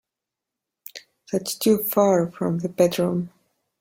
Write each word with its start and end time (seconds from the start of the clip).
That's 1.31 1.53
too 1.53 1.77
far 1.83 2.25
from 2.31 2.57
the 2.57 2.69
bedroom. 2.69 3.29